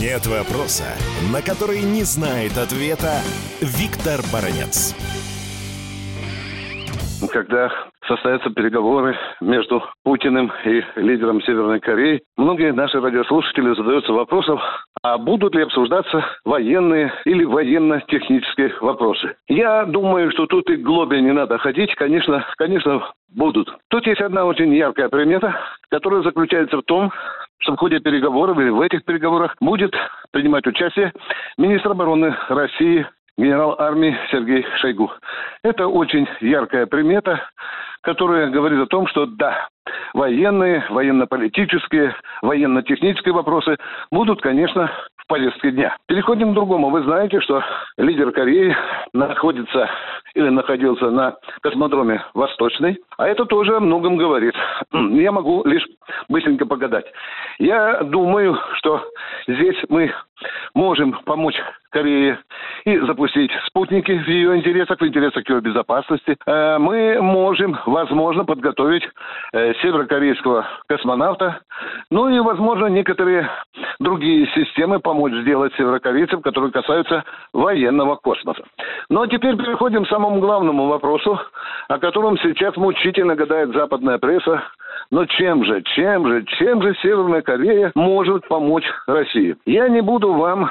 [0.00, 0.84] Нет вопроса,
[1.32, 3.20] на который не знает ответа
[3.60, 4.94] Виктор Баранец.
[7.30, 7.70] Когда
[8.06, 14.58] состоятся переговоры между Путиным и лидером Северной Кореи, многие наши радиослушатели задаются вопросом,
[15.02, 19.34] а будут ли обсуждаться военные или военно-технические вопросы.
[19.48, 21.94] Я думаю, что тут и глобе не надо ходить.
[21.96, 23.74] Конечно, конечно, будут.
[23.88, 25.56] Тут есть одна очень яркая примета,
[25.90, 27.12] которая заключается в том,
[27.58, 29.92] что в ходе переговоров или в этих переговорах будет
[30.30, 31.12] принимать участие
[31.58, 33.06] министр обороны России
[33.38, 35.10] генерал армии Сергей Шойгу.
[35.64, 37.40] Это очень яркая примета,
[38.02, 39.68] которая говорит о том, что да,
[40.14, 43.76] военные, военно-политические, военно-технические вопросы
[44.10, 45.96] будут, конечно, в повестке дня.
[46.06, 46.90] Переходим к другому.
[46.90, 47.62] Вы знаете, что
[47.96, 48.76] лидер Кореи
[49.12, 49.88] находится
[50.34, 54.54] или находился на космодроме Восточный, а это тоже о многом говорит.
[54.92, 55.86] Я могу лишь
[56.28, 57.06] быстренько погадать.
[57.58, 59.02] Я думаю, что
[59.46, 60.12] здесь мы
[60.74, 61.56] можем помочь
[61.92, 62.38] Корее
[62.86, 66.38] и запустить спутники в ее интересах, в интересах ее безопасности.
[66.46, 69.02] Э, мы можем, возможно, подготовить
[69.52, 71.60] э, северокорейского космонавта,
[72.10, 73.50] ну и, возможно, некоторые
[74.00, 78.64] другие системы помочь сделать северокорейцам, которые касаются военного космоса.
[79.10, 81.38] Ну а теперь переходим к самому главному вопросу,
[81.88, 84.62] о котором сейчас мучительно гадает западная пресса,
[85.10, 89.56] но чем же, чем же, чем же Северная Корея может помочь России?
[89.66, 90.70] Я не буду вам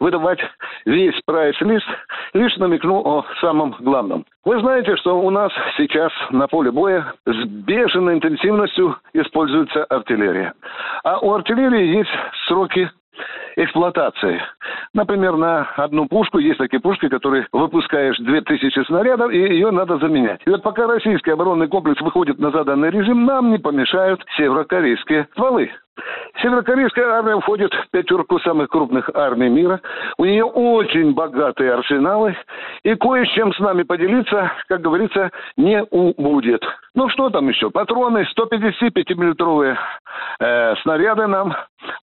[0.00, 0.40] выдавать
[0.84, 1.86] весь прайс-лист,
[2.34, 4.24] лишь намекну о самом главном.
[4.44, 10.54] Вы знаете, что у нас сейчас на поле боя с бешеной интенсивностью используется артиллерия.
[11.04, 12.10] А у артиллерии есть
[12.46, 12.90] сроки
[13.56, 14.40] эксплуатации.
[14.94, 20.40] Например, на одну пушку есть такие пушки, которые выпускаешь 2000 снарядов, и ее надо заменять.
[20.46, 25.70] И вот пока российский оборонный комплекс выходит на заданный режим, нам не помешают северокорейские стволы.
[26.40, 29.80] Северокорейская армия входит в пятерку самых крупных армий мира.
[30.16, 32.36] У нее очень богатые арсеналы.
[32.82, 36.62] И кое с чем с нами поделиться, как говорится, не будет.
[36.94, 37.70] Ну что там еще?
[37.70, 39.76] Патроны 155-миллиметровые
[40.40, 41.54] э, снаряды нам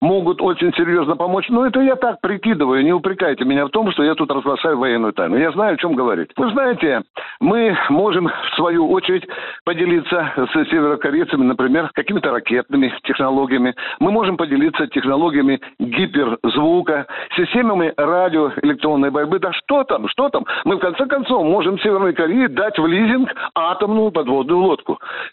[0.02, 1.50] могут очень серьезно помочь.
[1.50, 2.84] Но это я так прикидываю.
[2.84, 5.38] Не упрекайте меня в том, что я тут разглашаю военную тайну.
[5.38, 6.30] Я знаю, о чем говорить.
[6.38, 7.04] Вы знаете,
[7.40, 9.28] мы можем, в свою очередь,
[9.66, 13.76] поделиться с северокорейцами, например, какими-то ракетными технологиями.
[14.00, 19.40] Мы можем поделиться технологиями гиперзвука, системами радиоэлектронной борьбы.
[19.40, 20.46] Да что там, что там?
[20.64, 24.77] Мы, в конце концов, можем Северной Корее дать в лизинг атомную подводную лодку.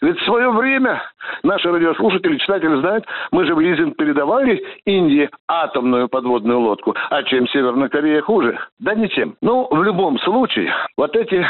[0.01, 1.01] Ведь в свое время
[1.43, 6.95] наши радиослушатели, читатели знают, мы же в лизинг передавали Индии атомную подводную лодку.
[7.09, 8.59] А чем Северная Корея хуже?
[8.79, 9.35] Да ничем.
[9.41, 11.45] Ну, в любом случае, вот эти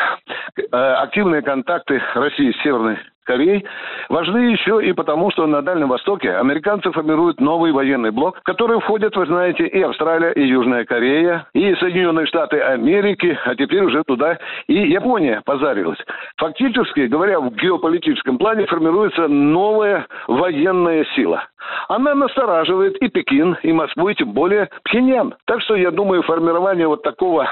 [0.58, 3.66] э, активные контакты России с Северной Кореи
[4.10, 8.80] важны еще и потому, что на Дальнем Востоке американцы формируют новый военный блок, в который
[8.80, 14.04] входят, вы знаете, и Австралия, и Южная Корея, и Соединенные Штаты Америки, а теперь уже
[14.04, 14.38] туда
[14.68, 16.00] и Япония позарилась.
[16.38, 21.44] Фактически, говоря в геополитическом плане, формируется новая военная сила.
[21.88, 25.36] Она настораживает и Пекин, и Москву, и тем более Пхеньян.
[25.46, 27.48] Так что, я думаю, формирование вот такого,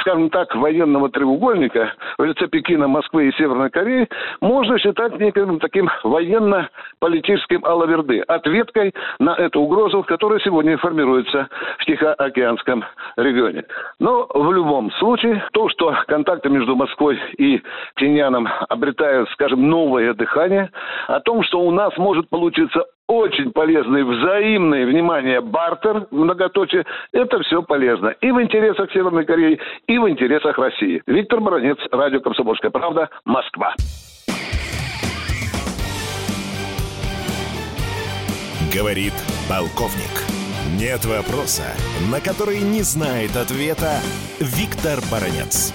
[0.00, 4.08] скажем так, военного треугольника в лице Пекина, Москвы и Северной Кореи
[4.40, 12.84] можно считать неким таким военно-политическим алаверды, ответкой на эту угрозу, которая сегодня формируется в Тихоокеанском
[13.16, 13.64] регионе.
[13.98, 17.62] Но в любом случае, то, что контакты между Москвой и
[17.96, 20.70] Тиньяном обретают, скажем, новое дыхание,
[21.08, 27.62] о том, что у нас может получиться очень полезный взаимное внимание бартер, многоточие, это все
[27.62, 28.08] полезно.
[28.20, 31.02] И в интересах Северной Кореи, и в интересах России.
[31.06, 33.74] Виктор Баранец, Радио «Комсомольская правда», Москва.
[38.74, 39.14] Говорит
[39.48, 40.36] полковник.
[40.78, 41.64] Нет вопроса,
[42.12, 44.00] на который не знает ответа
[44.40, 45.72] Виктор Баранец.